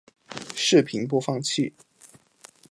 [0.55, 1.71] 视频播放器